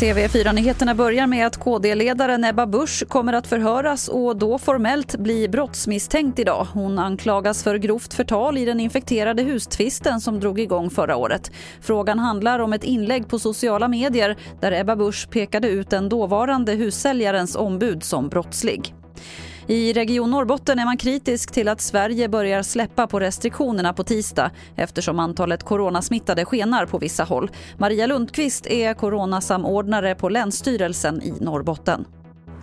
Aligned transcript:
TV4-nyheterna 0.00 0.94
börjar 0.94 1.26
med 1.26 1.46
att 1.46 1.56
KD-ledaren 1.56 2.44
Ebba 2.44 2.66
Busch 2.66 3.08
kommer 3.08 3.32
att 3.32 3.46
förhöras 3.46 4.08
och 4.08 4.36
då 4.36 4.58
formellt 4.58 5.16
bli 5.16 5.48
brottsmisstänkt 5.48 6.38
idag. 6.38 6.66
Hon 6.72 6.98
anklagas 6.98 7.62
för 7.62 7.74
grovt 7.74 8.14
förtal 8.14 8.58
i 8.58 8.64
den 8.64 8.80
infekterade 8.80 9.42
hustvisten 9.42 10.20
som 10.20 10.40
drog 10.40 10.60
igång 10.60 10.90
förra 10.90 11.16
året. 11.16 11.50
Frågan 11.80 12.18
handlar 12.18 12.58
om 12.58 12.72
ett 12.72 12.84
inlägg 12.84 13.28
på 13.28 13.38
sociala 13.38 13.88
medier 13.88 14.36
där 14.60 14.72
Ebba 14.72 14.96
Busch 14.96 15.30
pekade 15.30 15.68
ut 15.68 15.90
den 15.90 16.08
dåvarande 16.08 16.72
hussäljarens 16.72 17.56
ombud 17.56 18.04
som 18.04 18.28
brottslig. 18.28 18.94
I 19.66 19.92
Region 19.92 20.30
Norrbotten 20.30 20.78
är 20.78 20.84
man 20.84 20.96
kritisk 20.96 21.52
till 21.52 21.68
att 21.68 21.80
Sverige 21.80 22.28
börjar 22.28 22.62
släppa 22.62 23.06
på 23.06 23.20
restriktionerna 23.20 23.92
på 23.92 24.04
tisdag 24.04 24.50
eftersom 24.76 25.18
antalet 25.18 25.62
coronasmittade 25.62 26.44
skenar 26.44 26.86
på 26.86 26.98
vissa 26.98 27.24
håll. 27.24 27.50
Maria 27.78 28.06
Lundqvist 28.06 28.66
är 28.66 28.94
coronasamordnare 28.94 30.14
på 30.14 30.28
Länsstyrelsen 30.28 31.22
i 31.22 31.34
Norrbotten. 31.40 32.04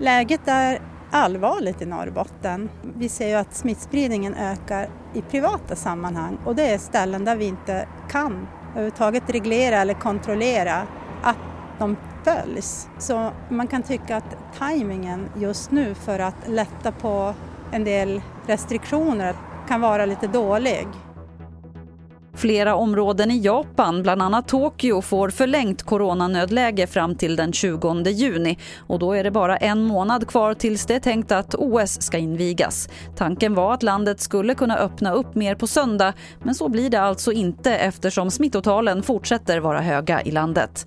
Läget 0.00 0.40
är 0.44 0.80
allvarligt 1.10 1.82
i 1.82 1.86
Norrbotten. 1.86 2.68
Vi 2.96 3.08
ser 3.08 3.28
ju 3.28 3.34
att 3.34 3.54
smittspridningen 3.54 4.34
ökar 4.34 4.88
i 5.14 5.22
privata 5.22 5.76
sammanhang 5.76 6.38
och 6.44 6.54
det 6.54 6.70
är 6.70 6.78
ställen 6.78 7.24
där 7.24 7.36
vi 7.36 7.44
inte 7.44 7.88
kan 8.10 8.48
överhuvudtaget 8.70 9.22
reglera 9.30 9.76
eller 9.76 9.94
kontrollera 9.94 10.86
att 11.22 11.36
de 11.80 11.96
följs. 12.24 12.88
Så 12.98 13.30
man 13.48 13.66
kan 13.66 13.82
tycka 13.82 14.16
att 14.16 14.36
tajmingen 14.58 15.28
just 15.36 15.70
nu 15.70 15.94
för 15.94 16.18
att 16.18 16.48
lätta 16.48 16.92
på 16.92 17.34
en 17.72 17.84
del 17.84 18.22
restriktioner 18.46 19.34
kan 19.68 19.80
vara 19.80 20.06
lite 20.06 20.26
dålig. 20.26 20.88
Flera 22.34 22.74
områden 22.74 23.30
i 23.30 23.38
Japan, 23.40 24.02
bland 24.02 24.22
annat 24.22 24.48
Tokyo, 24.48 25.02
får 25.02 25.30
förlängt 25.30 25.82
coronanödläge 25.82 26.86
fram 26.86 27.14
till 27.14 27.36
den 27.36 27.52
20 27.52 28.10
juni. 28.10 28.58
Och 28.78 28.98
då 28.98 29.12
är 29.12 29.24
det 29.24 29.30
bara 29.30 29.56
en 29.56 29.82
månad 29.82 30.28
kvar 30.28 30.54
tills 30.54 30.86
det 30.86 30.94
är 30.94 31.00
tänkt 31.00 31.32
att 31.32 31.54
OS 31.54 32.02
ska 32.02 32.18
invigas. 32.18 32.88
Tanken 33.16 33.54
var 33.54 33.74
att 33.74 33.82
landet 33.82 34.20
skulle 34.20 34.54
kunna 34.54 34.76
öppna 34.76 35.12
upp 35.12 35.34
mer 35.34 35.54
på 35.54 35.66
söndag, 35.66 36.12
men 36.42 36.54
så 36.54 36.68
blir 36.68 36.90
det 36.90 37.00
alltså 37.00 37.32
inte 37.32 37.76
eftersom 37.76 38.30
smittotalen 38.30 39.02
fortsätter 39.02 39.60
vara 39.60 39.80
höga 39.80 40.22
i 40.22 40.30
landet. 40.30 40.86